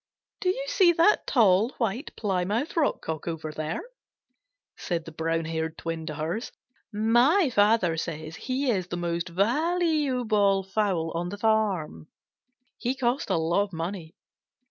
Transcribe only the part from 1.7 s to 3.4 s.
White Plymouth Rock Cock